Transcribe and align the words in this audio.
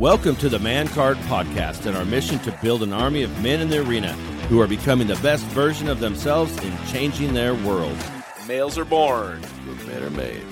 Welcome 0.00 0.36
to 0.36 0.48
the 0.48 0.58
Man 0.58 0.88
Card 0.88 1.18
Podcast 1.18 1.84
and 1.84 1.94
our 1.94 2.06
mission 2.06 2.38
to 2.38 2.58
build 2.62 2.82
an 2.82 2.90
army 2.90 3.22
of 3.22 3.42
men 3.42 3.60
in 3.60 3.68
the 3.68 3.86
arena 3.86 4.14
who 4.48 4.58
are 4.58 4.66
becoming 4.66 5.06
the 5.06 5.16
best 5.16 5.44
version 5.48 5.88
of 5.88 6.00
themselves 6.00 6.56
in 6.64 6.74
changing 6.86 7.34
their 7.34 7.54
world. 7.54 7.98
Males 8.48 8.78
are 8.78 8.86
born, 8.86 9.42
but 9.66 9.86
men 9.86 10.02
are 10.02 10.08
made. 10.08 10.42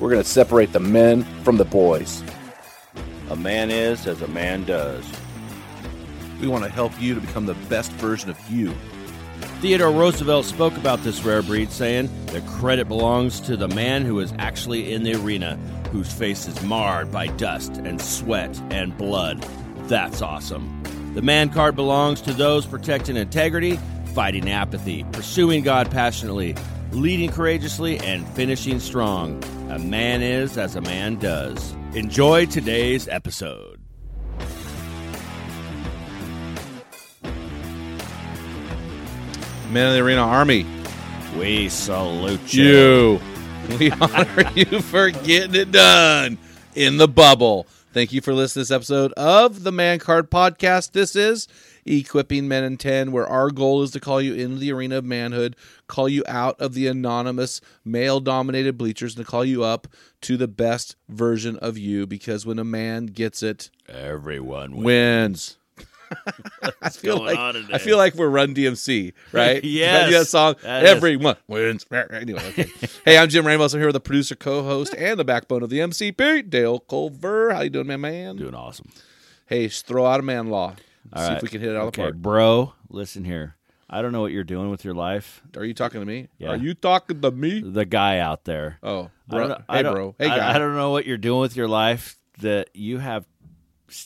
We're 0.00 0.08
going 0.08 0.22
to 0.22 0.28
separate 0.28 0.72
the 0.72 0.80
men 0.80 1.24
from 1.42 1.58
the 1.58 1.66
boys. 1.66 2.22
A 3.28 3.36
man 3.36 3.70
is 3.70 4.06
as 4.06 4.22
a 4.22 4.28
man 4.28 4.64
does. 4.64 5.04
We 6.40 6.48
want 6.48 6.64
to 6.64 6.70
help 6.70 6.98
you 6.98 7.14
to 7.14 7.20
become 7.20 7.44
the 7.44 7.52
best 7.68 7.92
version 7.92 8.30
of 8.30 8.50
you. 8.50 8.74
Theodore 9.60 9.90
Roosevelt 9.90 10.44
spoke 10.44 10.76
about 10.76 11.02
this 11.02 11.24
rare 11.24 11.40
breed, 11.40 11.72
saying, 11.72 12.10
The 12.26 12.42
credit 12.42 12.88
belongs 12.88 13.40
to 13.40 13.56
the 13.56 13.68
man 13.68 14.04
who 14.04 14.20
is 14.20 14.34
actually 14.38 14.92
in 14.92 15.02
the 15.02 15.14
arena, 15.14 15.56
whose 15.90 16.12
face 16.12 16.46
is 16.46 16.62
marred 16.62 17.10
by 17.10 17.28
dust 17.28 17.72
and 17.78 18.00
sweat 18.00 18.54
and 18.70 18.96
blood. 18.98 19.40
That's 19.84 20.20
awesome. 20.20 20.82
The 21.14 21.22
man 21.22 21.48
card 21.48 21.74
belongs 21.74 22.20
to 22.22 22.34
those 22.34 22.66
protecting 22.66 23.16
integrity, 23.16 23.80
fighting 24.12 24.50
apathy, 24.50 25.04
pursuing 25.12 25.62
God 25.62 25.90
passionately, 25.90 26.54
leading 26.92 27.30
courageously, 27.30 27.98
and 28.00 28.28
finishing 28.28 28.78
strong. 28.78 29.42
A 29.70 29.78
man 29.78 30.22
is 30.22 30.58
as 30.58 30.76
a 30.76 30.82
man 30.82 31.16
does. 31.16 31.74
Enjoy 31.94 32.44
today's 32.44 33.08
episode. 33.08 33.85
Men 39.70 39.88
in 39.88 39.94
the 39.94 40.00
Arena 40.04 40.22
Army, 40.22 40.64
We 41.38 41.68
salute 41.68 42.52
you. 42.54 42.64
you. 42.64 43.20
We 43.80 43.90
honor 43.90 44.48
you 44.54 44.80
for 44.80 45.10
getting 45.10 45.56
it 45.56 45.72
done 45.72 46.38
in 46.76 46.98
the 46.98 47.08
bubble. 47.08 47.66
Thank 47.92 48.12
you 48.12 48.20
for 48.20 48.32
listening 48.32 48.64
to 48.64 48.68
this 48.68 48.76
episode 48.76 49.12
of 49.14 49.64
the 49.64 49.72
Man 49.72 49.98
Card 49.98 50.30
Podcast. 50.30 50.92
This 50.92 51.16
is 51.16 51.48
Equipping 51.84 52.46
Men 52.46 52.62
in 52.62 52.76
10, 52.76 53.10
where 53.10 53.26
our 53.26 53.50
goal 53.50 53.82
is 53.82 53.90
to 53.92 54.00
call 54.00 54.22
you 54.22 54.34
into 54.34 54.58
the 54.58 54.70
arena 54.70 54.98
of 54.98 55.04
manhood, 55.04 55.56
call 55.88 56.08
you 56.08 56.22
out 56.28 56.60
of 56.60 56.74
the 56.74 56.86
anonymous 56.86 57.60
male 57.84 58.20
dominated 58.20 58.78
bleachers, 58.78 59.16
and 59.16 59.26
to 59.26 59.30
call 59.30 59.44
you 59.44 59.64
up 59.64 59.88
to 60.20 60.36
the 60.36 60.46
best 60.48 60.94
version 61.08 61.56
of 61.56 61.76
you 61.76 62.06
because 62.06 62.46
when 62.46 62.60
a 62.60 62.64
man 62.64 63.06
gets 63.06 63.42
it, 63.42 63.70
Everyone 63.88 64.76
wins. 64.76 64.84
wins. 64.84 65.56
I 66.82 66.88
feel 66.90 67.18
like? 67.18 67.36
I 67.38 67.78
feel 67.78 67.96
like 67.96 68.14
we're 68.14 68.28
Run 68.28 68.54
DMC, 68.54 69.12
right? 69.32 69.62
Yes. 69.62 70.12
that 70.12 70.26
song. 70.26 70.54
Everyone 70.64 71.36
wins. 71.48 71.84
Anyway, 72.12 72.42
okay. 72.48 72.70
hey, 73.04 73.18
I'm 73.18 73.28
Jim 73.28 73.46
Ramos. 73.46 73.72
I'm 73.74 73.80
here 73.80 73.88
with 73.88 73.94
the 73.94 74.00
producer, 74.00 74.34
co-host, 74.34 74.94
and 74.96 75.18
the 75.18 75.24
backbone 75.24 75.62
of 75.62 75.70
the 75.70 75.78
MCP, 75.78 76.48
Dale 76.50 76.80
Culver. 76.80 77.52
How 77.52 77.62
you 77.62 77.70
doing, 77.70 77.86
my 77.86 77.96
man? 77.96 78.36
Doing 78.36 78.54
awesome. 78.54 78.88
Hey, 79.46 79.68
throw 79.68 80.06
out 80.06 80.20
a 80.20 80.22
man 80.22 80.48
law. 80.48 80.74
All 81.12 81.22
See 81.22 81.28
right. 81.28 81.36
if 81.36 81.42
we 81.42 81.48
can 81.48 81.60
hit 81.60 81.70
it 81.70 81.76
out 81.76 81.86
of 81.88 81.92
the 81.92 82.02
park. 82.02 82.16
bro. 82.16 82.72
Listen 82.88 83.24
here. 83.24 83.56
I 83.88 84.02
don't 84.02 84.12
know 84.12 84.20
what 84.20 84.32
you're 84.32 84.44
doing 84.44 84.70
with 84.70 84.84
your 84.84 84.94
life. 84.94 85.42
Are 85.56 85.64
you 85.64 85.74
talking 85.74 86.00
to 86.00 86.06
me? 86.06 86.28
Yeah. 86.38 86.50
Are 86.50 86.56
you 86.56 86.74
talking 86.74 87.20
to 87.20 87.30
me? 87.30 87.60
The 87.60 87.84
guy 87.84 88.18
out 88.18 88.44
there. 88.44 88.78
Oh, 88.82 89.10
I 89.30 89.34
bro. 89.36 89.62
I 89.68 89.76
hey, 89.76 89.82
bro. 89.82 90.14
Hey, 90.18 90.26
I, 90.26 90.36
guy. 90.38 90.54
I 90.54 90.58
don't 90.58 90.74
know 90.74 90.90
what 90.90 91.06
you're 91.06 91.16
doing 91.18 91.40
with 91.40 91.56
your 91.56 91.68
life 91.68 92.18
that 92.40 92.70
you 92.74 92.98
have. 92.98 93.26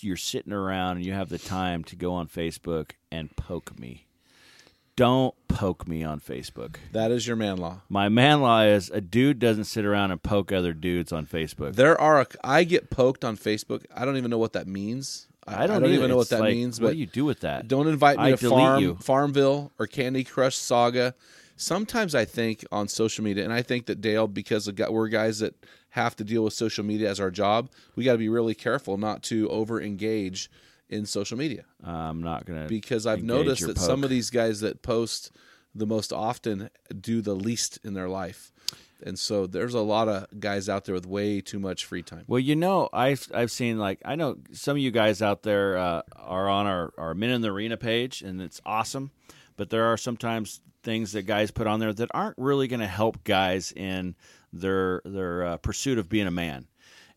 You're 0.00 0.16
sitting 0.16 0.52
around 0.52 0.98
and 0.98 1.06
you 1.06 1.12
have 1.12 1.28
the 1.28 1.38
time 1.38 1.84
to 1.84 1.96
go 1.96 2.12
on 2.14 2.28
Facebook 2.28 2.92
and 3.10 3.34
poke 3.36 3.78
me. 3.78 4.06
Don't 4.96 5.34
poke 5.48 5.88
me 5.88 6.04
on 6.04 6.20
Facebook. 6.20 6.76
that 6.92 7.10
is 7.10 7.26
your 7.26 7.36
man 7.36 7.56
law. 7.56 7.80
My 7.88 8.10
man 8.10 8.42
law 8.42 8.62
is 8.62 8.91
a 8.91 9.00
dude 9.00 9.38
doesn't 9.38 9.64
sit 9.64 9.86
around 9.86 10.10
and 10.10 10.22
poke 10.22 10.52
other 10.52 10.74
dudes 10.74 11.10
on 11.10 11.26
Facebook. 11.26 11.74
There 11.76 11.98
are. 11.98 12.20
A, 12.20 12.26
I 12.44 12.64
get 12.64 12.91
poked 12.91 13.24
on 13.24 13.36
Facebook. 13.38 13.84
I 13.94 14.04
don't 14.04 14.18
even 14.18 14.30
know 14.30 14.38
what 14.38 14.52
that 14.52 14.66
means. 14.66 15.28
I 15.46 15.66
don't, 15.66 15.84
even 15.86 16.10
know 16.10 16.16
what 16.16 16.28
that 16.30 16.40
like, 16.40 16.54
means. 16.54 16.80
What 16.80 16.88
But 16.88 16.92
do 16.92 16.98
you 16.98 17.06
do 17.06 17.24
with 17.24 17.40
that? 17.40 17.66
Don't 17.66 17.88
invite 17.88 18.18
me 18.18 18.24
I 18.24 18.32
to 18.32 18.48
Farm 18.48 18.82
you. 18.82 18.94
Farmville 18.96 19.72
or 19.78 19.86
Candy 19.86 20.24
Crush 20.24 20.56
Saga. 20.56 21.14
Sometimes 21.56 22.14
I 22.14 22.24
think 22.24 22.64
on 22.72 22.88
social 22.88 23.24
media, 23.24 23.44
and 23.44 23.52
I 23.52 23.62
think 23.62 23.86
that 23.86 24.00
Dale, 24.00 24.26
because 24.26 24.70
we're 24.72 25.08
guys 25.08 25.40
that 25.40 25.54
have 25.90 26.16
to 26.16 26.24
deal 26.24 26.44
with 26.44 26.54
social 26.54 26.84
media 26.84 27.10
as 27.10 27.20
our 27.20 27.30
job, 27.30 27.70
we 27.96 28.04
got 28.04 28.12
to 28.12 28.18
be 28.18 28.28
really 28.28 28.54
careful 28.54 28.96
not 28.96 29.22
to 29.24 29.48
over 29.50 29.80
engage 29.80 30.50
in 30.88 31.06
social 31.06 31.36
media. 31.36 31.64
I'm 31.84 32.22
not 32.22 32.46
gonna 32.46 32.66
Because 32.66 33.06
I've 33.06 33.22
noticed 33.22 33.66
that 33.66 33.78
some 33.78 34.04
of 34.04 34.10
these 34.10 34.30
guys 34.30 34.60
that 34.60 34.82
post 34.82 35.32
the 35.74 35.86
most 35.86 36.12
often 36.12 36.70
do 37.00 37.20
the 37.20 37.34
least 37.34 37.78
in 37.84 37.94
their 37.94 38.08
life, 38.08 38.52
and 39.04 39.18
so 39.18 39.46
there's 39.46 39.74
a 39.74 39.80
lot 39.80 40.08
of 40.08 40.26
guys 40.38 40.68
out 40.68 40.84
there 40.84 40.94
with 40.94 41.06
way 41.06 41.40
too 41.40 41.58
much 41.58 41.84
free 41.84 42.02
time. 42.02 42.24
Well, 42.26 42.40
you 42.40 42.56
know, 42.56 42.88
I've 42.92 43.26
I've 43.34 43.50
seen 43.50 43.78
like 43.78 44.00
I 44.04 44.14
know 44.16 44.36
some 44.52 44.76
of 44.76 44.82
you 44.82 44.90
guys 44.90 45.22
out 45.22 45.42
there 45.42 45.78
uh, 45.78 46.02
are 46.16 46.48
on 46.48 46.66
our 46.66 46.92
our 46.98 47.14
Men 47.14 47.30
in 47.30 47.40
the 47.40 47.48
Arena 47.48 47.76
page, 47.76 48.22
and 48.22 48.40
it's 48.40 48.60
awesome. 48.64 49.10
But 49.56 49.70
there 49.70 49.86
are 49.86 49.96
sometimes 49.96 50.60
things 50.82 51.12
that 51.12 51.22
guys 51.22 51.50
put 51.50 51.66
on 51.66 51.80
there 51.80 51.92
that 51.92 52.08
aren't 52.14 52.38
really 52.38 52.68
going 52.68 52.80
to 52.80 52.86
help 52.86 53.24
guys 53.24 53.72
in 53.72 54.14
their 54.52 55.02
their 55.04 55.44
uh, 55.44 55.56
pursuit 55.58 55.98
of 55.98 56.08
being 56.08 56.26
a 56.26 56.30
man. 56.30 56.66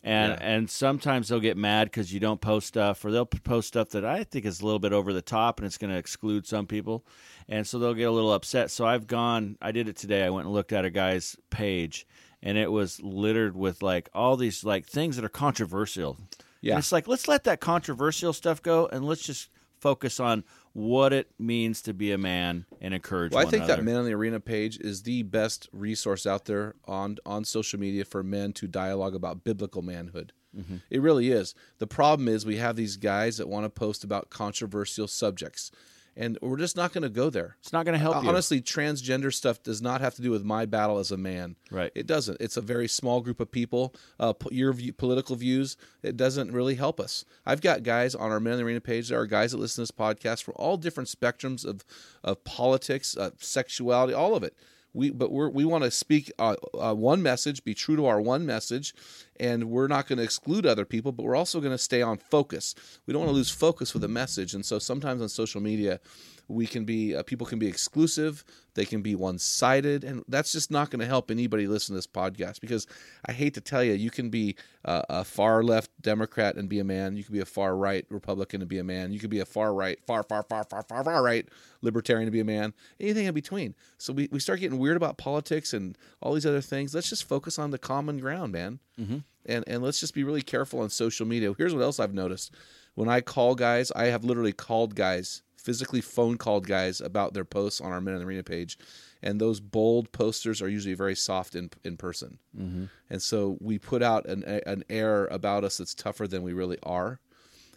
And 0.06 0.34
Yeah. 0.34 0.38
and 0.42 0.70
sometimes 0.70 1.30
they'll 1.30 1.40
get 1.40 1.56
mad 1.56 1.86
because 1.86 2.14
you 2.14 2.20
don't 2.20 2.42
post 2.42 2.68
stuff, 2.68 3.06
or 3.06 3.12
they'll 3.12 3.26
post 3.26 3.70
stuff 3.70 3.90
that 3.92 4.04
I 4.04 4.26
think 4.26 4.46
is 4.46 4.60
a 4.60 4.66
little 4.66 4.80
bit 4.80 4.92
over 4.92 5.14
the 5.14 5.22
top, 5.22 5.60
and 5.60 5.66
it's 5.66 5.78
going 5.78 5.92
to 5.94 5.98
exclude 5.98 6.46
some 6.46 6.68
people, 6.68 7.06
and 7.48 7.66
so 7.66 7.80
they'll 7.80 7.94
get 7.94 8.04
a 8.04 8.12
little 8.12 8.34
upset. 8.34 8.70
So 8.70 8.86
I've 8.86 9.08
gone, 9.08 9.58
I 9.62 9.72
did 9.72 9.88
it 9.88 9.96
today. 9.96 10.26
I 10.26 10.30
went 10.30 10.46
and 10.46 10.54
looked 10.54 10.74
at 10.74 10.84
a 10.84 10.90
guy's 10.90 11.38
page, 11.52 12.06
and 12.42 12.58
it 12.58 12.70
was 12.70 13.02
littered 13.02 13.56
with 13.56 13.82
like 13.82 14.10
all 14.14 14.36
these 14.36 14.66
like 14.66 14.86
things 14.86 15.16
that 15.16 15.24
are 15.24 15.30
controversial. 15.30 16.18
Yeah. 16.60 16.74
And 16.74 16.80
it's 16.80 16.92
like 16.92 17.08
let's 17.08 17.30
let 17.30 17.46
that 17.46 17.62
controversial 17.62 18.34
stuff 18.34 18.62
go, 18.62 18.88
and 18.88 19.06
let's 19.06 19.24
just 19.24 19.50
focus 19.80 20.20
on 20.20 20.44
what 20.74 21.14
it 21.14 21.30
means 21.38 21.84
to 21.84 21.94
be 21.94 22.12
a 22.12 22.18
man 22.18 22.66
and 22.82 22.94
encourage. 22.94 23.32
Well, 23.32 23.46
I 23.46 23.50
think 23.50 23.68
that. 23.68 23.84
Men 23.84 23.98
in 23.98 24.06
the 24.06 24.14
Arena 24.14 24.40
page 24.40 24.80
is 24.80 25.04
the 25.04 25.24
best 25.24 25.70
resource 25.72 26.26
out 26.26 26.46
there 26.46 26.76
on 26.86 27.18
on 27.26 27.46
social 27.46 27.80
media 27.80 28.04
for 28.06 28.24
men 28.24 28.54
to 28.54 28.68
dialogue 28.68 29.16
about 29.16 29.44
biblical 29.44 29.82
manhood. 29.82 30.34
Mm-hmm. 30.58 30.78
It 30.90 31.02
really 31.02 31.32
is. 31.32 31.56
The 31.80 31.88
problem 31.88 32.28
is 32.28 32.46
we 32.46 32.58
have 32.58 32.76
these 32.76 32.98
guys 32.98 33.38
that 33.38 33.48
want 33.48 33.66
to 33.66 33.70
post 33.70 34.04
about 34.04 34.30
controversial 34.30 35.08
subjects, 35.08 35.72
and 36.16 36.38
we're 36.42 36.58
just 36.58 36.76
not 36.76 36.94
going 36.94 37.02
to 37.02 37.10
go 37.10 37.30
there. 37.30 37.58
It's 37.60 37.74
not 37.74 37.86
going 37.86 37.94
to 37.94 38.00
help 38.00 38.24
you. 38.24 38.30
Honestly, 38.30 38.62
transgender 38.62 39.34
stuff 39.34 39.64
does 39.64 39.82
not 39.82 40.02
have 40.02 40.16
to 40.16 40.22
do 40.22 40.32
with 40.32 40.44
my 40.44 40.66
battle 40.66 41.00
as 41.00 41.12
a 41.12 41.18
man. 41.18 41.56
Right. 41.72 41.92
It 41.96 42.08
doesn't. 42.08 42.40
It's 42.40 42.58
a 42.58 42.62
very 42.62 42.88
small 42.88 43.22
group 43.22 43.40
of 43.40 43.52
people. 43.52 43.94
Uh, 44.20 44.34
your 44.52 44.74
view, 44.74 44.94
political 44.94 45.36
views, 45.36 45.78
it 46.02 46.18
doesn't 46.18 46.52
really 46.52 46.76
help 46.76 47.00
us. 47.00 47.26
I've 47.46 47.62
got 47.62 47.84
guys 47.84 48.16
on 48.16 48.32
our 48.32 48.40
Men 48.40 48.54
in 48.54 48.60
the 48.60 48.66
Arena 48.66 48.82
page. 48.82 49.10
There 49.10 49.20
are 49.20 49.28
guys 49.28 49.52
that 49.52 49.58
listen 49.58 49.86
to 49.86 49.92
this 49.92 49.92
podcast 49.92 50.44
from 50.44 50.56
all 50.58 50.78
different 50.78 51.10
spectrums 51.10 51.66
of 51.66 51.84
of 52.24 52.44
politics, 52.44 53.18
uh, 53.18 53.32
sexuality, 53.38 54.14
all 54.14 54.36
of 54.36 54.44
it. 54.44 54.56
We, 54.96 55.10
but 55.10 55.32
we're, 55.32 55.50
we 55.50 55.66
want 55.66 55.84
to 55.84 55.90
speak 55.90 56.32
uh, 56.38 56.56
uh, 56.80 56.94
one 56.94 57.24
message, 57.24 57.64
be 57.64 57.74
true 57.74 57.96
to 57.96 58.06
our 58.06 58.22
one 58.22 58.46
message, 58.46 58.94
and 59.40 59.66
we're 59.66 59.88
not 59.88 60.08
going 60.08 60.18
to 60.18 60.24
exclude 60.24 60.66
other 60.66 60.86
people, 60.86 61.12
but 61.12 61.24
we're 61.24 61.36
also 61.36 61.60
going 61.60 61.72
to 61.72 61.78
stay 61.78 62.02
on 62.02 62.18
focus. 62.18 62.76
We 63.06 63.14
don't 63.14 63.22
want 63.22 63.32
to 63.32 63.36
lose 63.36 63.50
focus 63.50 63.94
with 63.94 64.04
a 64.04 64.08
message, 64.08 64.54
and 64.54 64.66
so 64.66 64.80
sometimes 64.80 65.22
on 65.22 65.30
social 65.30 65.62
media, 65.62 66.00
we 66.48 66.68
can 66.68 66.86
be 66.86 67.16
uh, 67.16 67.24
people 67.24 67.48
can 67.48 67.60
be 67.60 67.68
exclusive 67.68 68.44
they 68.76 68.86
can 68.86 69.02
be 69.02 69.16
one 69.16 69.38
sided, 69.38 70.04
and 70.04 70.24
that's 70.28 70.52
just 70.52 70.72
not 70.72 70.90
going 70.90 71.00
to 71.00 71.06
help 71.06 71.30
anybody 71.30 71.68
listen 71.68 71.94
to 71.94 71.98
this 71.98 72.08
podcast 72.08 72.60
because 72.60 72.88
I 73.26 73.32
hate 73.32 73.54
to 73.54 73.62
tell 73.62 73.84
you, 73.84 73.94
you 73.94 74.10
can 74.10 74.30
be 74.30 74.56
uh, 74.84 75.04
a 75.10 75.24
far 75.24 75.64
left 75.64 75.92
Democrat 76.02 76.56
and 76.56 76.68
be 76.68 76.80
a 76.80 76.84
man. 76.84 77.16
You 77.16 77.24
can 77.24 77.34
be 77.34 77.40
a 77.40 77.46
far 77.46 77.76
right 77.76 78.06
Republican 78.10 78.62
and 78.62 78.70
be 78.70 78.80
a 78.80 78.84
man. 78.84 79.12
You 79.12 79.20
could 79.20 79.30
be 79.30 79.40
a 79.40 79.46
far 79.46 79.74
right, 79.74 80.00
far, 80.06 80.24
far, 80.24 80.44
far, 80.44 80.64
far, 80.64 80.84
far, 80.84 81.04
far 81.04 81.24
right 81.24 81.48
libertarian 81.82 82.26
to 82.26 82.32
be 82.32 82.40
a 82.40 82.46
man. 82.46 82.74
Anything 83.00 83.28
in 83.28 83.34
between. 83.34 83.76
So 83.98 84.12
we, 84.12 84.28
we 84.32 84.40
start 84.40 84.60
getting 84.60 84.80
weird 84.80 84.98
about 84.98 85.18
politics 85.18 85.74
and 85.74 85.98
all 86.22 86.34
these 86.34 86.46
other 86.46 86.62
things. 86.62 86.96
Let's 86.96 87.10
just 87.10 87.28
focus 87.28 87.60
on 87.60 87.72
the 87.72 87.78
common 87.78 88.18
ground, 88.18 88.54
man. 88.54 88.80
Mm-hmm. 89.00 89.18
And, 89.46 89.64
and 89.68 89.84
let's 89.84 90.00
just 90.00 90.14
be 90.14 90.24
really 90.24 90.42
careful 90.42 90.80
on 90.80 90.90
social 90.90 91.26
media. 91.26 91.54
Here's 91.58 91.74
what 91.74 91.84
else 91.84 92.00
I've 92.00 92.14
noticed. 92.14 92.54
When 92.96 93.10
I 93.10 93.22
call 93.22 93.56
guys, 93.56 93.92
I 93.96 94.06
have 94.06 94.24
literally 94.24 94.54
called 94.54 94.96
guys 94.96 95.42
physically 95.64 96.02
phone 96.02 96.38
called 96.38 96.68
guys 96.68 97.00
about 97.00 97.34
their 97.34 97.46
posts 97.46 97.80
on 97.80 97.92
our 97.92 98.02
Men 98.02 98.16
in 98.16 98.20
the 98.20 98.26
Arena 98.26 98.44
page, 98.44 98.78
and 99.24 99.40
those 99.40 99.60
bold 99.62 100.12
posters 100.12 100.62
are 100.62 100.68
usually 100.68 100.94
very 100.94 101.16
soft 101.16 101.56
in 101.56 101.70
in 101.84 101.98
person, 101.98 102.38
mm-hmm. 102.58 102.86
and 103.10 103.22
so 103.22 103.58
we 103.62 103.80
put 103.80 104.04
out 104.04 104.26
an 104.28 104.44
an 104.44 104.84
air 104.90 105.26
about 105.28 105.64
us 105.64 105.78
that's 105.78 105.96
tougher 105.96 106.28
than 106.28 106.44
we 106.44 106.54
really 106.54 106.78
are. 106.84 107.20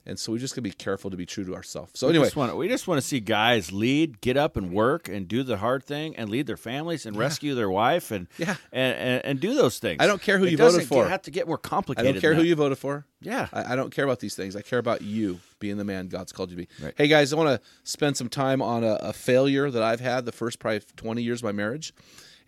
And 0.06 0.19
so 0.19 0.32
we 0.32 0.38
just 0.38 0.55
gotta 0.55 0.62
be 0.62 0.70
careful 0.70 1.11
to 1.11 1.17
be 1.17 1.26
true 1.26 1.44
to 1.44 1.55
ourselves. 1.55 1.99
So 1.99 2.06
we 2.06 2.12
anyway, 2.12 2.31
just 2.31 2.55
we 2.55 2.69
just 2.69 2.87
want 2.87 3.00
to 3.00 3.06
see 3.06 3.20
guys 3.20 3.73
lead, 3.73 4.20
get 4.20 4.37
up 4.37 4.56
and 4.56 4.73
work, 4.73 5.08
and 5.08 5.26
do 5.26 5.43
the 5.43 5.56
hard 5.56 5.85
thing, 5.85 6.17
and 6.17 6.31
lead 6.31 6.47
their 6.47 6.56
families, 6.56 7.06
and 7.06 7.17
yeah. 7.17 7.23
rescue 7.23 7.55
their 7.55 7.70
wife, 7.70 8.11
and 8.11 8.29
yeah, 8.38 8.56
and, 8.73 8.97
and, 8.97 9.25
and, 9.25 9.41
do 9.41 9.55
those 9.55 9.79
things. 9.79 9.99
I 10.00 10.06
don't 10.06 10.23
care 10.23 10.38
who 10.38 10.44
it 10.44 10.53
you 10.53 10.56
voted 10.56 10.87
for. 10.87 11.03
Get, 11.03 11.11
have 11.11 11.23
to 11.23 11.31
get 11.31 11.47
more 11.47 11.58
complicated. 11.58 12.08
I 12.08 12.12
don't 12.12 12.20
care 12.20 12.35
who 12.35 12.43
you 12.43 12.55
voted 12.55 12.79
for. 12.79 13.05
Yeah, 13.20 13.49
I, 13.53 13.73
I, 13.73 13.76
don't 13.76 13.91
care 13.91 14.05
about 14.05 14.20
these 14.20 14.37
things. 14.37 14.55
I 14.55 14.62
care 14.62 14.79
about 14.79 15.03
you 15.03 15.41
being 15.58 15.76
the 15.76 15.85
man 15.85 16.09
God's 16.09 16.32
called 16.32 16.50
you 16.50 16.56
to 16.56 16.62
be. 16.62 16.85
Right. 16.85 16.94
Hey 16.97 17.09
guys, 17.09 17.32
I 17.32 17.37
want 17.37 17.49
to 17.49 17.69
spend 17.85 18.17
some 18.17 18.29
time 18.29 18.62
on 18.62 18.85
a, 18.85 18.94
a, 18.94 19.12
failure 19.12 19.70
that 19.70 19.82
I've 19.82 20.00
had 20.00 20.25
the 20.25 20.32
first 20.32 20.59
probably 20.59 20.81
twenty 20.97 21.23
years 21.23 21.41
of 21.41 21.44
my 21.44 21.52
marriage 21.52 21.93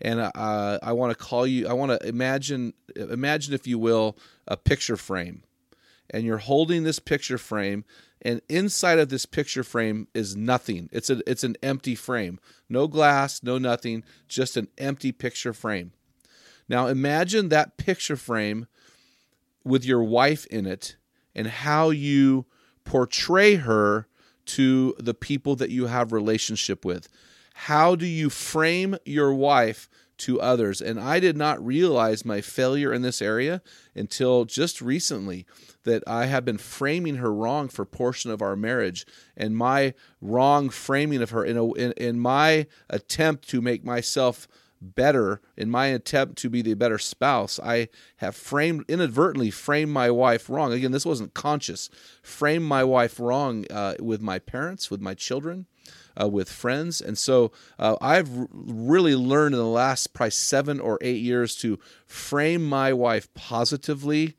and 0.01 0.19
uh, 0.19 0.79
I 0.81 0.93
want 0.93 1.11
to 1.11 1.23
call 1.23 1.45
you. 1.45 1.67
I 1.67 1.73
want 1.73 1.91
to 1.91 2.07
imagine, 2.07 2.73
imagine 2.95 3.53
if 3.53 3.67
you 3.67 3.77
will, 3.77 4.17
a 4.47 4.57
picture 4.57 4.97
frame, 4.97 5.43
and 6.09 6.23
you're 6.23 6.37
holding 6.37 6.83
this 6.83 6.99
picture 6.99 7.37
frame, 7.37 7.85
and 8.21 8.41
inside 8.49 8.99
of 8.99 9.09
this 9.09 9.25
picture 9.25 9.63
frame 9.63 10.07
is 10.13 10.35
nothing. 10.35 10.89
It's 10.91 11.09
a 11.09 11.21
it's 11.29 11.43
an 11.43 11.55
empty 11.63 11.95
frame. 11.95 12.39
No 12.67 12.87
glass, 12.87 13.41
no 13.43 13.57
nothing, 13.57 14.03
just 14.27 14.57
an 14.57 14.67
empty 14.77 15.11
picture 15.11 15.53
frame. 15.53 15.91
Now 16.67 16.87
imagine 16.87 17.49
that 17.49 17.77
picture 17.77 18.17
frame 18.17 18.67
with 19.63 19.85
your 19.85 20.03
wife 20.03 20.45
in 20.47 20.65
it 20.65 20.97
and 21.35 21.47
how 21.47 21.89
you 21.89 22.45
portray 22.83 23.55
her 23.55 24.07
to 24.45 24.95
the 24.99 25.13
people 25.13 25.55
that 25.55 25.69
you 25.69 25.85
have 25.85 26.11
relationship 26.11 26.83
with. 26.83 27.07
How 27.53 27.95
do 27.95 28.05
you 28.05 28.29
frame 28.29 28.97
your 29.05 29.33
wife 29.33 29.89
to 30.19 30.39
others. 30.39 30.81
And 30.81 30.99
I 30.99 31.19
did 31.19 31.35
not 31.35 31.63
realize 31.65 32.25
my 32.25 32.41
failure 32.41 32.93
in 32.93 33.01
this 33.01 33.21
area 33.21 33.61
until 33.95 34.45
just 34.45 34.81
recently 34.81 35.45
that 35.83 36.03
I 36.05 36.27
have 36.27 36.45
been 36.45 36.57
framing 36.57 37.15
her 37.15 37.33
wrong 37.33 37.69
for 37.69 37.85
portion 37.85 38.31
of 38.31 38.41
our 38.41 38.55
marriage. 38.55 39.05
And 39.35 39.57
my 39.57 39.93
wrong 40.21 40.69
framing 40.69 41.21
of 41.21 41.31
her 41.31 41.43
in, 41.43 41.57
a, 41.57 41.71
in, 41.73 41.91
in 41.93 42.19
my 42.19 42.67
attempt 42.89 43.47
to 43.49 43.61
make 43.61 43.83
myself 43.83 44.47
better 44.81 45.41
in 45.57 45.69
my 45.69 45.87
attempt 45.87 46.37
to 46.37 46.49
be 46.49 46.61
the 46.61 46.73
better 46.73 46.97
spouse 46.97 47.59
i 47.61 47.89
have 48.17 48.33
framed 48.35 48.85
inadvertently 48.87 49.51
framed 49.51 49.91
my 49.91 50.09
wife 50.09 50.49
wrong 50.49 50.71
again 50.71 50.91
this 50.91 51.05
wasn't 51.05 51.33
conscious 51.33 51.89
framed 52.23 52.63
my 52.63 52.81
wife 52.81 53.19
wrong 53.19 53.65
uh, 53.69 53.93
with 53.99 54.21
my 54.21 54.39
parents 54.39 54.89
with 54.89 55.01
my 55.01 55.13
children 55.13 55.65
uh, 56.19 56.27
with 56.27 56.49
friends. 56.49 57.01
And 57.01 57.17
so 57.17 57.51
uh, 57.77 57.95
I've 58.01 58.29
really 58.51 59.15
learned 59.15 59.55
in 59.55 59.59
the 59.59 59.65
last 59.65 60.13
probably 60.13 60.31
seven 60.31 60.79
or 60.79 60.97
eight 61.01 61.21
years 61.21 61.55
to 61.57 61.79
frame 62.05 62.67
my 62.67 62.93
wife 62.93 63.33
positively 63.33 64.35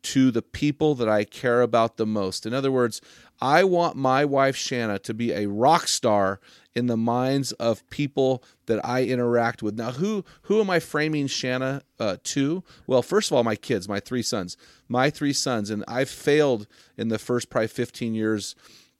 to 0.00 0.30
the 0.30 0.42
people 0.42 0.94
that 0.94 1.08
I 1.08 1.24
care 1.24 1.60
about 1.60 1.96
the 1.96 2.06
most. 2.06 2.46
In 2.46 2.54
other 2.54 2.70
words, 2.70 3.00
I 3.40 3.64
want 3.64 3.96
my 3.96 4.24
wife 4.24 4.56
Shanna 4.56 4.98
to 5.00 5.14
be 5.14 5.32
a 5.32 5.46
rock 5.46 5.88
star 5.88 6.40
in 6.74 6.86
the 6.86 6.96
minds 6.96 7.52
of 7.52 7.88
people 7.90 8.42
that 8.66 8.84
I 8.84 9.04
interact 9.04 9.62
with. 9.62 9.76
Now, 9.76 9.92
who 9.92 10.24
who 10.42 10.60
am 10.60 10.70
I 10.70 10.80
framing 10.80 11.26
Shanna 11.26 11.82
uh, 11.98 12.16
to? 12.24 12.62
Well, 12.86 13.02
first 13.02 13.30
of 13.30 13.36
all, 13.36 13.44
my 13.44 13.56
kids, 13.56 13.88
my 13.88 14.00
three 14.00 14.22
sons, 14.22 14.56
my 14.88 15.10
three 15.10 15.32
sons, 15.32 15.70
and 15.70 15.84
I've 15.88 16.10
failed 16.10 16.66
in 16.96 17.08
the 17.08 17.18
first 17.18 17.50
probably 17.50 17.68
15 17.68 18.14
years 18.14 18.54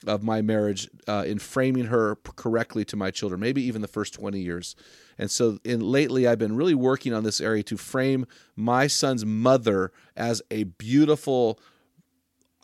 of 0.07 0.23
my 0.23 0.41
marriage 0.43 0.89
uh, 1.07 1.25
in 1.27 1.39
framing 1.39 1.87
her 1.87 2.17
correctly 2.37 2.85
to 2.85 2.97
my 2.97 3.11
children, 3.11 3.41
maybe 3.41 3.63
even 3.63 3.83
the 3.83 3.89
first 3.89 4.15
20 4.15 4.39
years. 4.39 4.77
And 5.19 5.31
so 5.31 5.59
in 5.65 5.81
lately 5.81 6.27
I've 6.27 6.39
been 6.39 6.57
really 6.57 6.75
working 6.75 7.13
on 7.13 7.25
this 7.25 7.41
area 7.41 7.63
to 7.65 7.77
frame 7.77 8.27
my 8.55 8.87
son's 8.87 9.27
mother 9.27 9.93
as 10.17 10.41
a 10.51 10.65
beautiful, 10.65 11.59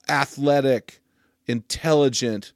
athletic, 0.09 1.01
intelligent, 1.47 2.53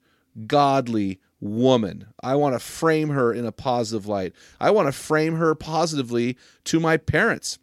godly 0.46 1.20
woman. 1.40 2.06
I 2.22 2.36
want 2.36 2.54
to 2.54 2.60
frame 2.60 3.10
her 3.10 3.32
in 3.32 3.44
a 3.44 3.52
positive 3.52 4.06
light. 4.06 4.32
I 4.60 4.70
want 4.70 4.86
to 4.86 4.92
frame 4.92 5.36
her 5.36 5.54
positively 5.54 6.36
to 6.64 6.80
my 6.80 6.96
parents. 6.96 7.58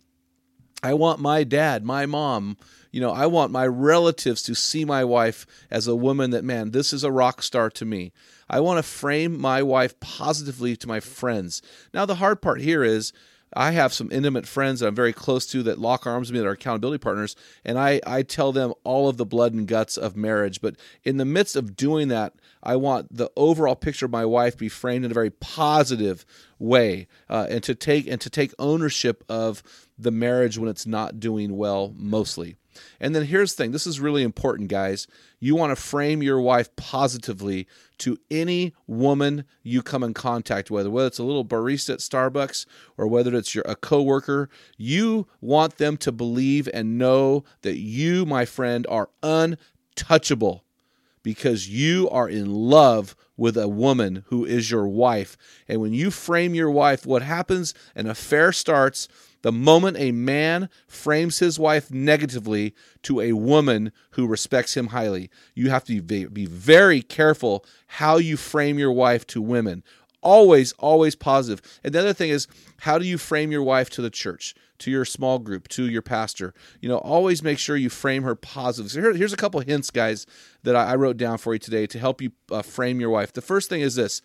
I 0.83 0.93
want 0.93 1.19
my 1.19 1.43
dad, 1.43 1.83
my 1.83 2.05
mom, 2.05 2.57
you 2.95 3.01
know, 3.01 3.11
I 3.11 3.25
want 3.25 3.51
my 3.51 3.67
relatives 3.67 4.41
to 4.43 4.55
see 4.55 4.85
my 4.85 5.03
wife 5.03 5.45
as 5.69 5.85
a 5.85 5.97
woman 5.97 6.29
that, 6.29 6.45
man, 6.45 6.71
this 6.71 6.93
is 6.93 7.03
a 7.03 7.11
rock 7.11 7.41
star 7.41 7.69
to 7.71 7.83
me. 7.83 8.13
I 8.49 8.61
want 8.61 8.77
to 8.77 8.83
frame 8.83 9.37
my 9.37 9.61
wife 9.63 9.99
positively 9.99 10.77
to 10.77 10.87
my 10.87 11.01
friends. 11.01 11.61
Now, 11.93 12.05
the 12.05 12.15
hard 12.15 12.41
part 12.41 12.61
here 12.61 12.85
is 12.85 13.11
I 13.53 13.71
have 13.71 13.91
some 13.91 14.13
intimate 14.13 14.47
friends 14.47 14.79
that 14.79 14.87
I'm 14.87 14.95
very 14.95 15.11
close 15.11 15.45
to 15.47 15.61
that 15.63 15.77
lock 15.77 16.07
arms 16.07 16.29
with 16.29 16.35
me 16.35 16.39
that 16.39 16.47
are 16.47 16.51
accountability 16.51 16.99
partners, 16.99 17.35
and 17.65 17.77
I, 17.77 17.99
I 18.07 18.23
tell 18.23 18.53
them 18.53 18.73
all 18.85 19.09
of 19.09 19.17
the 19.17 19.25
blood 19.25 19.53
and 19.53 19.67
guts 19.67 19.97
of 19.97 20.15
marriage. 20.15 20.61
But 20.61 20.77
in 21.03 21.17
the 21.17 21.25
midst 21.25 21.57
of 21.57 21.75
doing 21.75 22.07
that, 22.07 22.31
I 22.63 22.77
want 22.77 23.13
the 23.13 23.29
overall 23.35 23.75
picture 23.75 24.05
of 24.05 24.11
my 24.13 24.23
wife 24.23 24.57
be 24.57 24.69
framed 24.69 25.03
in 25.03 25.11
a 25.11 25.13
very 25.13 25.31
positive 25.31 26.25
way, 26.59 27.07
uh, 27.29 27.47
and 27.49 27.61
to 27.63 27.75
take 27.75 28.07
and 28.07 28.21
to 28.21 28.29
take 28.29 28.53
ownership 28.57 29.25
of 29.27 29.63
the 29.97 30.11
marriage 30.11 30.57
when 30.57 30.69
it's 30.69 30.87
not 30.87 31.19
doing 31.19 31.57
well, 31.57 31.93
mostly. 31.97 32.55
And 32.99 33.15
then 33.15 33.25
here's 33.25 33.53
the 33.53 33.63
thing 33.63 33.71
this 33.71 33.87
is 33.87 33.99
really 33.99 34.23
important, 34.23 34.69
guys. 34.69 35.07
You 35.39 35.55
want 35.55 35.71
to 35.71 35.81
frame 35.81 36.23
your 36.23 36.39
wife 36.39 36.75
positively 36.75 37.67
to 37.99 38.17
any 38.29 38.73
woman 38.87 39.45
you 39.63 39.81
come 39.81 40.03
in 40.03 40.13
contact 40.13 40.71
with, 40.71 40.87
whether 40.87 41.07
it's 41.07 41.19
a 41.19 41.23
little 41.23 41.45
barista 41.45 41.93
at 41.93 41.99
Starbucks 41.99 42.65
or 42.97 43.07
whether 43.07 43.35
it's 43.35 43.55
your, 43.55 43.63
a 43.67 43.75
coworker. 43.75 44.49
You 44.77 45.27
want 45.41 45.77
them 45.77 45.97
to 45.97 46.11
believe 46.11 46.67
and 46.73 46.97
know 46.97 47.43
that 47.61 47.77
you, 47.77 48.25
my 48.25 48.45
friend, 48.45 48.85
are 48.89 49.09
untouchable 49.23 50.63
because 51.25 51.67
you 51.67 52.07
are 52.11 52.29
in 52.29 52.53
love 52.53 53.15
with 53.37 53.57
a 53.57 53.67
woman 53.67 54.23
who 54.27 54.45
is 54.45 54.69
your 54.69 54.87
wife. 54.87 55.35
And 55.67 55.81
when 55.81 55.91
you 55.91 56.11
frame 56.11 56.53
your 56.53 56.69
wife, 56.69 57.05
what 57.05 57.23
happens? 57.23 57.73
An 57.95 58.07
affair 58.07 58.51
starts 58.51 59.07
the 59.45 59.51
moment 59.51 59.97
a 59.99 60.11
man 60.11 60.69
frames 60.87 61.37
his 61.37 61.59
wife 61.59 61.91
negatively 61.91 62.73
to 63.03 63.21
a 63.21 63.33
woman 63.33 63.91
who 64.13 64.25
respects 64.25 64.75
him 64.75 64.87
highly. 64.87 65.29
You 65.53 65.69
have 65.69 65.83
to 65.83 66.01
be, 66.01 66.47
very 66.47 67.03
careful 67.03 67.63
how 67.85 68.17
you 68.17 68.37
frame 68.37 68.79
your 68.79 68.91
wife 68.91 69.27
to 69.27 69.43
women. 69.43 69.83
Always, 70.23 70.71
always 70.79 71.15
positive. 71.15 71.61
And 71.83 71.93
the 71.93 71.99
other 71.99 72.13
thing 72.13 72.31
is, 72.31 72.47
how 72.79 72.97
do 72.97 73.05
you 73.05 73.19
frame 73.19 73.51
your 73.51 73.61
wife 73.61 73.91
to 73.91 74.01
the 74.01 74.09
church, 74.09 74.55
to 74.79 74.89
your 74.89 75.05
small 75.05 75.37
group, 75.37 75.67
to 75.67 75.87
your 75.87 76.01
pastor? 76.01 76.55
You 76.81 76.89
know, 76.89 76.97
always 76.97 77.43
make 77.43 77.59
sure 77.59 77.75
you 77.75 77.91
frame 77.91 78.23
her 78.23 78.33
positive. 78.33 78.93
So 78.93 78.99
here, 78.99 79.13
here's 79.13 79.31
a 79.31 79.37
couple 79.37 79.59
hints, 79.59 79.91
guys, 79.91 80.25
that 80.63 80.75
I, 80.75 80.93
I, 80.93 80.95
wrote 80.95 81.17
down 81.17 81.37
for 81.37 81.53
you 81.53 81.59
today 81.59 81.85
to 81.85 81.99
help 81.99 82.19
you 82.19 82.31
uh, 82.49 82.63
frame 82.63 82.99
your 82.99 83.11
wife. 83.11 83.31
The 83.31 83.43
first 83.43 83.69
thing 83.69 83.81
is 83.81 83.93
this 83.93 84.23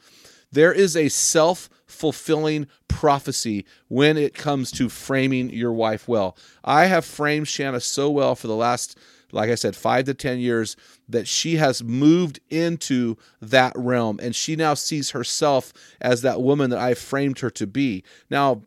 there 0.53 0.73
is 0.73 0.97
a 0.97 1.09
self 1.09 1.69
fulfilling 1.87 2.67
prophecy 2.89 3.65
when 3.89 4.17
it 4.17 4.35
comes 4.35 4.71
to 4.73 4.89
framing 4.89 5.51
your 5.51 5.73
wife 5.73 6.09
well. 6.09 6.37
I 6.65 6.87
have 6.87 7.05
framed 7.05 7.49
Shanna 7.49 7.81
so 7.81 8.11
well 8.11 8.35
for 8.35 8.47
the 8.47 8.57
last, 8.57 8.97
like 9.33 9.51
I 9.51 9.55
said, 9.55 9.77
five 9.77 10.05
to 10.07 10.15
10 10.15 10.39
years 10.39 10.77
that 11.09 11.27
she 11.27 11.57
has 11.57 11.83
moved 11.83 12.41
into 12.49 13.17
that 13.41 13.73
realm 13.77 14.21
and 14.23 14.35
she 14.35 14.57
now 14.57 14.75
sees 14.75 15.11
herself 15.11 15.73
as 16.01 16.23
that 16.23 16.41
woman 16.41 16.71
that 16.71 16.79
I 16.79 16.95
framed 16.95 17.41
her 17.41 17.51
to 17.51 17.67
be. 17.67 18.05
Now, 18.31 18.63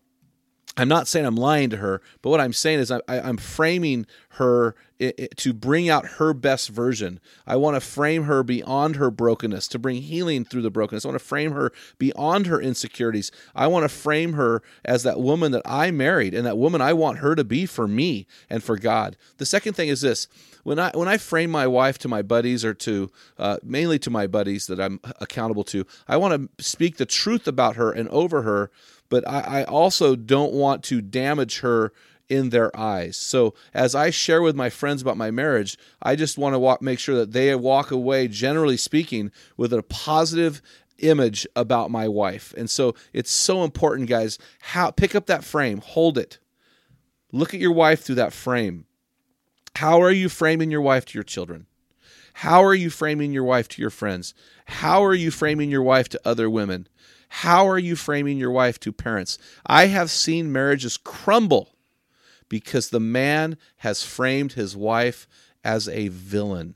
I'm 0.75 0.87
not 0.87 1.07
saying 1.07 1.25
I'm 1.27 1.35
lying 1.35 1.69
to 1.69 1.77
her, 1.77 2.01
but 2.23 2.31
what 2.31 2.41
I'm 2.41 2.53
saying 2.53 2.79
is 2.79 2.89
I, 2.91 2.99
I'm 3.07 3.37
framing 3.37 4.07
her 4.29 4.73
i- 4.99 5.13
i- 5.19 5.27
to 5.37 5.53
bring 5.53 5.87
out 5.87 6.05
her 6.17 6.33
best 6.33 6.69
version. 6.69 7.19
I 7.45 7.57
want 7.57 7.75
to 7.75 7.79
frame 7.79 8.23
her 8.23 8.41
beyond 8.41 8.95
her 8.95 9.11
brokenness, 9.11 9.67
to 9.67 9.77
bring 9.79 10.01
healing 10.01 10.45
through 10.45 10.63
the 10.63 10.71
brokenness. 10.71 11.05
I 11.05 11.09
want 11.09 11.19
to 11.19 11.25
frame 11.25 11.51
her 11.51 11.71
beyond 11.99 12.47
her 12.47 12.59
insecurities. 12.59 13.31
I 13.53 13.67
want 13.67 13.83
to 13.83 13.89
frame 13.89 14.33
her 14.33 14.63
as 14.83 15.03
that 15.03 15.19
woman 15.19 15.51
that 15.51 15.61
I 15.63 15.91
married 15.91 16.33
and 16.33 16.43
that 16.47 16.57
woman 16.57 16.81
I 16.81 16.93
want 16.93 17.19
her 17.19 17.35
to 17.35 17.43
be 17.43 17.67
for 17.67 17.87
me 17.87 18.25
and 18.49 18.63
for 18.63 18.75
God. 18.75 19.15
The 19.37 19.45
second 19.45 19.73
thing 19.73 19.89
is 19.89 20.01
this 20.01 20.27
when 20.63 20.79
I 20.79 20.89
when 20.95 21.07
I 21.07 21.17
frame 21.17 21.51
my 21.51 21.67
wife 21.67 21.99
to 21.99 22.07
my 22.07 22.21
buddies 22.23 22.65
or 22.65 22.73
to 22.73 23.11
uh, 23.37 23.57
mainly 23.61 23.99
to 23.99 24.09
my 24.09 24.25
buddies 24.25 24.65
that 24.67 24.79
I'm 24.79 24.99
accountable 25.21 25.65
to, 25.65 25.85
I 26.07 26.17
want 26.17 26.49
to 26.57 26.63
speak 26.63 26.97
the 26.97 27.05
truth 27.05 27.47
about 27.47 27.75
her 27.75 27.91
and 27.91 28.09
over 28.09 28.41
her, 28.43 28.71
but 29.10 29.27
I, 29.27 29.62
I 29.62 29.63
also 29.63 30.15
don't 30.15 30.53
want 30.53 30.83
to 30.86 31.01
damage 31.01 31.60
her 31.60 31.91
in 32.29 32.50
their 32.50 32.75
eyes. 32.75 33.17
So 33.17 33.53
as 33.74 33.95
I 33.95 34.10
share 34.10 34.41
with 34.41 34.55
my 34.55 34.69
friends 34.69 35.01
about 35.01 35.17
my 35.17 35.29
marriage, 35.29 35.77
I 36.01 36.15
just 36.15 36.38
want 36.38 36.53
to 36.53 36.60
walk, 36.60 36.81
make 36.81 37.00
sure 37.00 37.15
that 37.15 37.31
they 37.31 37.53
walk 37.55 37.91
away, 37.91 38.27
generally 38.27 38.77
speaking, 38.77 39.31
with 39.57 39.74
a 39.74 39.83
positive 39.83 40.62
image 41.00 41.45
about 41.55 41.91
my 41.91 42.07
wife. 42.07 42.53
And 42.57 42.69
so 42.69 42.95
it's 43.12 43.31
so 43.31 43.63
important, 43.63 44.10
guys. 44.10 44.39
How 44.60 44.91
pick 44.91 45.15
up 45.15 45.25
that 45.27 45.43
frame, 45.43 45.79
hold 45.79 46.17
it, 46.17 46.39
look 47.31 47.53
at 47.53 47.60
your 47.60 47.74
wife 47.74 48.03
through 48.03 48.15
that 48.15 48.33
frame. 48.33 48.86
How 49.75 50.01
are 50.01 50.12
you 50.12 50.29
framing 50.29 50.72
your 50.72 50.81
wife 50.81 51.05
to 51.05 51.13
your 51.15 51.24
children? 51.24 51.65
How 52.33 52.63
are 52.63 52.75
you 52.75 52.89
framing 52.89 53.31
your 53.31 53.43
wife 53.43 53.67
to 53.69 53.81
your 53.81 53.91
friends? 53.91 54.33
How 54.65 55.03
are 55.03 55.13
you 55.13 55.31
framing 55.31 55.69
your 55.69 55.83
wife 55.83 56.09
to 56.09 56.21
other 56.25 56.49
women? 56.49 56.87
How 57.29 57.67
are 57.67 57.79
you 57.79 57.95
framing 57.95 58.37
your 58.37 58.51
wife 58.51 58.79
to 58.81 58.91
parents? 58.91 59.37
I 59.65 59.87
have 59.87 60.11
seen 60.11 60.51
marriages 60.51 60.97
crumble 60.97 61.75
because 62.49 62.89
the 62.89 62.99
man 62.99 63.57
has 63.77 64.03
framed 64.03 64.53
his 64.53 64.77
wife 64.77 65.27
as 65.63 65.87
a 65.89 66.09
villain. 66.09 66.75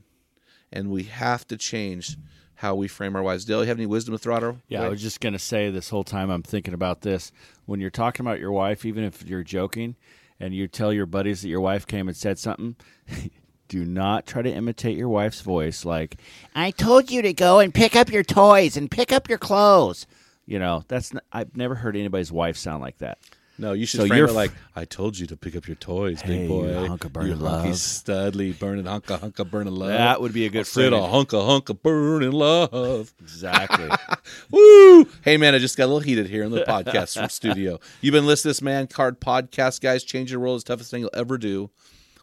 And 0.71 0.89
we 0.89 1.03
have 1.03 1.47
to 1.47 1.57
change 1.57 2.17
how 2.55 2.73
we 2.73 2.87
frame 2.87 3.15
our 3.15 3.21
wives. 3.21 3.45
Dale, 3.45 3.61
you 3.61 3.67
have 3.67 3.77
any 3.77 3.85
wisdom 3.85 4.15
to 4.15 4.17
throw 4.17 4.35
out? 4.35 4.43
our 4.43 4.55
Yeah, 4.67 4.83
I 4.83 4.89
was 4.89 5.01
just 5.01 5.21
going 5.21 5.33
to 5.33 5.39
say 5.39 5.69
this 5.69 5.89
whole 5.89 6.03
time 6.03 6.31
I'm 6.31 6.41
thinking 6.41 6.73
about 6.73 7.01
this. 7.01 7.31
When 7.65 7.79
you're 7.79 7.91
talking 7.91 8.25
about 8.25 8.39
your 8.39 8.51
wife, 8.51 8.83
even 8.83 9.03
if 9.03 9.23
you're 9.23 9.43
joking 9.43 9.95
and 10.39 10.55
you 10.55 10.67
tell 10.67 10.91
your 10.91 11.05
buddies 11.05 11.43
that 11.43 11.49
your 11.49 11.61
wife 11.61 11.85
came 11.85 12.07
and 12.07 12.17
said 12.17 12.39
something, 12.39 12.75
do 13.67 13.85
not 13.85 14.25
try 14.25 14.41
to 14.41 14.51
imitate 14.51 14.97
your 14.97 15.09
wife's 15.09 15.41
voice 15.41 15.85
like, 15.85 16.17
I 16.55 16.71
told 16.71 17.11
you 17.11 17.21
to 17.21 17.33
go 17.33 17.59
and 17.59 17.73
pick 17.73 17.95
up 17.95 18.11
your 18.11 18.23
toys 18.23 18.77
and 18.77 18.89
pick 18.89 19.11
up 19.11 19.29
your 19.29 19.37
clothes. 19.37 20.07
You 20.45 20.59
know, 20.59 20.83
that's 20.87 21.13
not, 21.13 21.23
I've 21.31 21.55
never 21.57 21.75
heard 21.75 21.95
anybody's 21.97 22.31
wife 22.31 22.55
sound 22.57 22.81
like 22.81 22.97
that. 22.99 23.17
No, 23.59 23.73
you 23.73 23.87
should 23.87 24.01
So 24.01 24.07
frame 24.07 24.23
it 24.25 24.33
like, 24.33 24.51
I 24.75 24.85
told 24.85 25.17
you 25.17 25.25
to 25.27 25.35
pick 25.35 25.55
up 25.55 25.67
your 25.67 25.75
toys, 25.77 26.21
Hey, 26.21 26.41
big 26.41 26.47
boy. 26.47 26.79
you 26.79 26.87
hunk 26.87 27.05
of 27.05 27.11
burning 27.13 27.31
you 27.31 27.37
hunky 27.43 27.69
love." 27.69 27.75
studly, 27.75 28.57
burning 28.57 28.85
hunka 28.85 29.19
hunka 29.19 29.49
burning 29.49 29.73
love. 29.73 29.89
That 29.89 30.21
would 30.21 30.31
be 30.31 30.45
a 30.45 30.49
good 30.49 30.67
said 30.67 30.93
a 30.93 30.97
hunka 30.97 31.41
hunka 31.41 31.81
burning 31.81 32.33
love. 32.33 33.11
Exactly. 33.19 33.89
Woo! 34.51 35.05
Hey 35.23 35.37
man, 35.37 35.55
I 35.55 35.57
just 35.57 35.75
got 35.75 35.85
a 35.85 35.87
little 35.87 36.01
heated 36.01 36.29
here 36.29 36.43
in 36.43 36.51
the 36.51 36.61
podcast 36.65 37.13
from 37.19 37.29
studio. 37.29 37.79
You've 38.01 38.13
been 38.13 38.27
listening 38.27 38.51
to 38.53 38.59
this 38.59 38.61
man 38.61 38.85
card 38.85 39.19
podcast, 39.19 39.81
guys. 39.81 40.03
Change 40.03 40.29
your 40.29 40.39
world 40.39 40.57
is 40.57 40.63
the 40.63 40.73
toughest 40.73 40.91
thing 40.91 41.01
you'll 41.01 41.09
ever 41.15 41.39
do. 41.39 41.71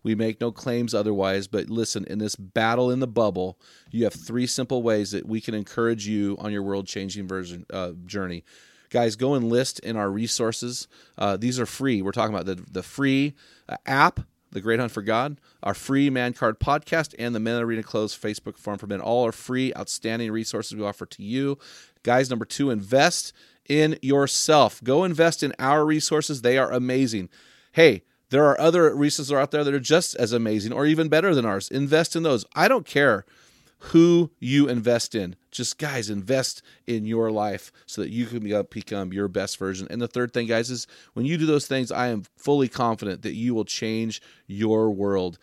We 0.05 0.15
make 0.15 0.41
no 0.41 0.53
claims 0.53 0.95
otherwise, 0.95 1.49
but 1.49 1.71
listen, 1.71 2.05
in 2.05 2.19
this 2.19 2.37
battle 2.37 2.91
in 2.91 3.01
the 3.01 3.07
bubble, 3.09 3.59
you 3.91 4.05
have 4.05 4.13
three 4.13 4.47
simple 4.47 4.83
ways 4.83 5.11
that 5.13 5.27
we 5.27 5.41
can 5.41 5.55
encourage 5.55 6.07
you 6.07 6.37
on 6.39 6.53
your 6.53 6.63
world 6.63 6.87
changing 6.87 7.27
version 7.27 7.67
uh, 7.73 7.93
journey. 8.05 8.45
Guys, 8.91 9.17
go 9.17 9.35
and 9.35 9.49
list 9.49 9.81
in 9.81 9.97
our 9.97 10.11
resources. 10.11 10.87
Uh, 11.19 11.37
these 11.37 11.59
are 11.59 11.67
free. 11.67 12.03
We're 12.03 12.13
talking 12.13 12.35
about 12.35 12.47
the 12.47 12.63
the 12.71 12.83
free 12.83 13.35
uh, 13.69 13.77
app, 13.87 14.21
the 14.53 14.61
Great 14.61 14.79
Hunt 14.79 14.93
for 14.93 15.03
God, 15.03 15.41
our 15.63 15.75
free 15.75 16.11
Man 16.11 16.33
Card 16.33 16.61
podcast, 16.61 17.15
and 17.19 17.35
the 17.35 17.41
Men 17.41 17.61
Arena 17.61 17.83
Clothes 17.83 18.17
Facebook 18.17 18.59
Forum 18.59 18.79
for 18.79 18.87
Men. 18.87 19.01
All 19.01 19.27
are 19.27 19.33
free, 19.33 19.73
outstanding 19.75 20.31
resources 20.31 20.77
we 20.77 20.85
offer 20.85 21.07
to 21.07 21.23
you. 21.23 21.59
Guys, 22.05 22.29
number 22.31 22.45
two, 22.45 22.71
invest 22.71 23.33
in 23.69 23.99
yourself. 24.03 24.85
Go 24.85 25.03
invest 25.03 25.43
in 25.43 25.55
our 25.59 25.85
resources. 25.85 26.43
They 26.43 26.59
are 26.59 26.71
amazing. 26.71 27.31
Hey, 27.73 28.03
there 28.31 28.45
are 28.45 28.61
other 28.61 28.95
resources 28.95 29.33
out 29.33 29.51
there 29.51 29.65
that 29.65 29.75
are 29.75 29.81
just 29.81 30.15
as 30.17 30.33
amazing 30.33 30.73
or 30.73 30.87
even 30.87 31.09
better 31.09 31.35
than 31.35 31.45
ours. 31.45 31.69
Invest 31.69 32.17
in 32.17 32.23
those. 32.23 32.45
I 32.55 32.69
don't 32.69 32.87
care 32.87 33.25
who 33.79 34.31
you 34.41 34.69
invest 34.69 35.15
in. 35.15 35.37
Just 35.51 35.79
guys, 35.79 36.09
invest 36.09 36.63
in 36.87 37.05
your 37.05 37.31
life 37.31 37.71
so 37.87 38.01
that 38.01 38.11
you 38.11 38.27
can 38.27 38.41
become 38.71 39.13
your 39.13 39.29
best 39.29 39.59
version. 39.59 39.87
And 39.91 40.01
the 40.01 40.09
third 40.09 40.33
thing, 40.33 40.47
guys, 40.47 40.71
is 40.71 40.87
when 41.13 41.27
you 41.27 41.37
do 41.37 41.47
those 41.47 41.67
things, 41.67 41.93
I 41.93 42.09
am 42.09 42.25
fully 42.37 42.69
confident 42.69 43.23
that 43.23 43.35
you 43.35 43.55
will 43.55 43.65
change 43.65 44.23
your 44.47 44.91
world 44.91 45.39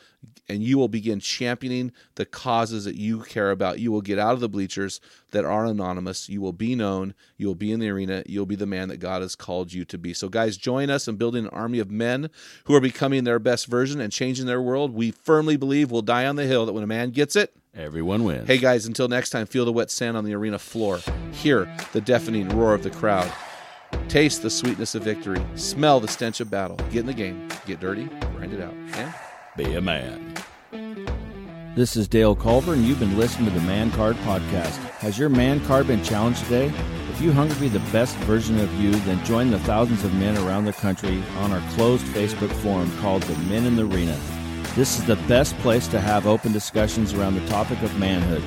and 0.48 0.63
you 0.63 0.77
will 0.77 0.88
begin 0.88 1.19
championing 1.19 1.91
the 2.15 2.25
causes 2.25 2.86
that 2.86 2.95
you 2.95 3.21
care 3.21 3.51
about. 3.51 3.79
You 3.79 3.91
will 3.91 4.01
get 4.01 4.19
out 4.19 4.33
of 4.33 4.39
the 4.39 4.50
bleachers 4.50 5.00
that 5.31 5.45
are 5.45 5.65
anonymous. 5.65 6.29
You 6.29 6.41
will 6.41 6.53
be 6.53 6.75
known. 6.75 7.13
You 7.38 7.48
will 7.48 7.55
be 7.55 7.71
in 7.71 7.79
the 7.79 7.89
arena. 7.89 8.24
You'll 8.25 8.45
be 8.45 8.55
the 8.55 8.65
man 8.65 8.89
that 8.89 8.98
God 8.98 9.21
has 9.21 9.36
called 9.36 9.71
you 9.71 9.86
to 9.86 9.98
be. 9.98 10.13
So, 10.13 10.29
guys, 10.29 10.57
join 10.57 10.89
us 10.89 11.07
in 11.07 11.15
building 11.15 11.45
an 11.45 11.51
army 11.51 11.79
of 11.79 11.89
men 11.89 12.29
who 12.65 12.75
are 12.75 12.81
becoming 12.81 13.24
their 13.24 13.39
best 13.39 13.67
version 13.67 14.01
and 14.01 14.12
changing 14.12 14.45
their 14.45 14.62
world. 14.62 14.93
We 14.93 15.12
firmly 15.12 15.57
believe 15.57 15.91
we'll 15.91 16.01
die 16.01 16.25
on 16.25 16.36
the 16.36 16.45
hill 16.45 16.65
that 16.65 16.74
when 16.74 16.83
a 16.83 16.88
man 16.88 17.12
gets 17.12 17.36
it, 17.36 17.53
Everyone 17.74 18.25
wins. 18.25 18.48
Hey 18.48 18.57
guys, 18.57 18.86
until 18.86 19.07
next 19.07 19.29
time, 19.29 19.45
feel 19.45 19.63
the 19.63 19.71
wet 19.71 19.89
sand 19.89 20.17
on 20.17 20.25
the 20.25 20.33
arena 20.33 20.60
floor. 20.60 21.00
Hear 21.31 21.74
the 21.93 22.01
deafening 22.01 22.50
roar 22.50 22.74
of 22.74 22.83
the 22.83 22.89
crowd. 22.89 23.31
Taste 24.10 24.41
the 24.41 24.50
sweetness 24.50 24.93
of 24.95 25.03
victory. 25.03 25.41
Smell 25.55 26.01
the 26.01 26.07
stench 26.07 26.41
of 26.41 26.51
battle. 26.51 26.75
Get 26.91 27.01
in 27.01 27.05
the 27.05 27.13
game. 27.13 27.48
Get 27.65 27.79
dirty. 27.79 28.10
Grind 28.36 28.53
it 28.53 28.62
out. 28.62 28.74
And 28.95 29.13
Be 29.55 29.74
a 29.75 29.81
man. 29.81 30.30
This 31.74 31.96
is 31.96 32.10
Dale 32.10 32.36
Culver, 32.36 32.74
and 32.74 32.84
you've 32.84 33.00
been 33.00 33.18
listening 33.18 33.50
to 33.50 33.58
the 33.58 33.66
Man 33.66 33.92
Card 33.92 34.18
Podcast. 34.18 34.75
Has 35.00 35.18
your 35.18 35.30
man 35.30 35.66
card 35.66 35.88
been 35.88 36.04
challenged 36.04 36.44
today? 36.44 36.66
If 37.10 37.22
you 37.22 37.32
hunger 37.32 37.54
to 37.54 37.60
be 37.62 37.70
the 37.70 37.80
best 37.94 38.18
version 38.18 38.60
of 38.60 38.74
you, 38.74 38.92
then 38.92 39.24
join 39.24 39.51
the 39.51 39.60
thousands 39.60 40.04
of 40.04 40.13
men 40.16 40.38
around 40.40 40.66
the 40.66 40.74
country 40.74 41.24
on 41.38 41.54
our 41.54 41.62
closed 41.72 42.06
Facebook 42.08 42.51
forum 42.62 42.92
called 42.98 43.24
The 43.24 43.38
Men 43.44 43.66
in 43.66 43.78
the 43.78 43.86
Arena. 43.86 44.20
This 44.75 45.00
is 45.00 45.06
the 45.06 45.16
best 45.30 45.58
place 45.60 45.88
to 45.88 46.01
have 46.01 46.28
open 46.28 46.51
discussions 46.51 47.13
around 47.13 47.36
the 47.36 47.48
topic 47.48 47.82
of 47.84 47.98
manhood. 47.98 48.44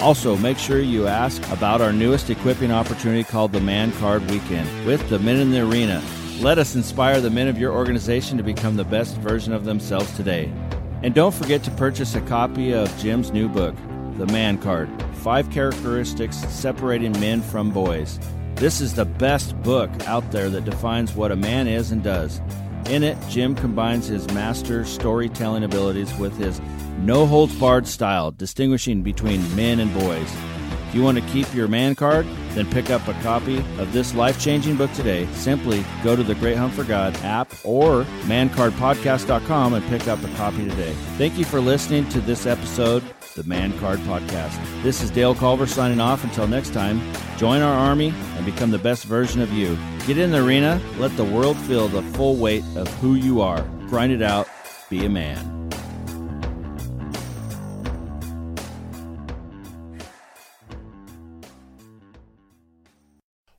Also, 0.00 0.36
make 0.36 0.56
sure 0.56 0.78
you 0.78 1.08
ask 1.08 1.42
about 1.50 1.80
our 1.80 1.92
newest 1.92 2.30
equipping 2.30 2.70
opportunity 2.70 3.24
called 3.24 3.50
the 3.50 3.60
Man 3.60 3.90
Card 3.94 4.30
Weekend 4.30 4.86
with 4.86 5.08
the 5.08 5.18
Men 5.18 5.40
in 5.40 5.50
the 5.50 5.68
Arena. 5.68 6.00
Let 6.40 6.58
us 6.58 6.76
inspire 6.76 7.20
the 7.20 7.28
men 7.28 7.48
of 7.48 7.58
your 7.58 7.72
organization 7.72 8.36
to 8.36 8.44
become 8.44 8.76
the 8.76 8.84
best 8.84 9.16
version 9.16 9.52
of 9.52 9.64
themselves 9.64 10.16
today. 10.16 10.52
And 11.02 11.14
don't 11.14 11.34
forget 11.34 11.62
to 11.62 11.70
purchase 11.72 12.16
a 12.16 12.20
copy 12.22 12.72
of 12.72 12.96
Jim's 12.98 13.30
new 13.30 13.48
book, 13.48 13.76
The 14.16 14.26
Man 14.26 14.58
Card 14.58 14.90
Five 15.14 15.50
Characteristics 15.50 16.36
Separating 16.36 17.12
Men 17.20 17.40
from 17.40 17.70
Boys. 17.70 18.18
This 18.56 18.80
is 18.80 18.94
the 18.94 19.04
best 19.04 19.60
book 19.62 19.90
out 20.06 20.28
there 20.32 20.50
that 20.50 20.64
defines 20.64 21.14
what 21.14 21.30
a 21.30 21.36
man 21.36 21.68
is 21.68 21.92
and 21.92 22.02
does. 22.02 22.40
In 22.88 23.04
it, 23.04 23.16
Jim 23.28 23.54
combines 23.54 24.08
his 24.08 24.26
master 24.32 24.84
storytelling 24.84 25.62
abilities 25.62 26.12
with 26.16 26.36
his 26.36 26.60
no 26.98 27.26
holds 27.26 27.54
barred 27.56 27.86
style, 27.86 28.32
distinguishing 28.32 29.02
between 29.02 29.54
men 29.54 29.78
and 29.78 29.94
boys. 29.94 30.57
If 30.88 30.94
you 30.94 31.02
want 31.02 31.18
to 31.18 31.24
keep 31.26 31.52
your 31.54 31.68
man 31.68 31.94
card, 31.94 32.26
then 32.52 32.64
pick 32.70 32.88
up 32.88 33.06
a 33.08 33.12
copy 33.22 33.58
of 33.78 33.92
this 33.92 34.14
life 34.14 34.40
changing 34.40 34.76
book 34.76 34.90
today. 34.94 35.26
Simply 35.34 35.84
go 36.02 36.16
to 36.16 36.22
the 36.22 36.34
Great 36.36 36.56
Hunt 36.56 36.72
for 36.72 36.82
God 36.82 37.14
app 37.18 37.52
or 37.62 38.04
mancardpodcast.com 38.24 39.74
and 39.74 39.86
pick 39.88 40.08
up 40.08 40.22
a 40.24 40.28
copy 40.28 40.66
today. 40.66 40.94
Thank 41.18 41.36
you 41.36 41.44
for 41.44 41.60
listening 41.60 42.08
to 42.08 42.22
this 42.22 42.46
episode, 42.46 43.02
the 43.36 43.44
Man 43.44 43.78
Card 43.80 43.98
Podcast. 44.00 44.58
This 44.82 45.02
is 45.02 45.10
Dale 45.10 45.34
Culver 45.34 45.66
signing 45.66 46.00
off. 46.00 46.24
Until 46.24 46.46
next 46.46 46.72
time, 46.72 47.02
join 47.36 47.60
our 47.60 47.74
army 47.74 48.14
and 48.36 48.46
become 48.46 48.70
the 48.70 48.78
best 48.78 49.04
version 49.04 49.42
of 49.42 49.52
you. 49.52 49.76
Get 50.06 50.16
in 50.16 50.30
the 50.30 50.42
arena, 50.42 50.80
let 50.96 51.14
the 51.18 51.24
world 51.24 51.58
feel 51.58 51.88
the 51.88 52.02
full 52.14 52.36
weight 52.36 52.64
of 52.76 52.88
who 52.94 53.14
you 53.14 53.42
are. 53.42 53.60
Grind 53.88 54.10
it 54.10 54.22
out, 54.22 54.48
be 54.88 55.04
a 55.04 55.10
man. 55.10 55.57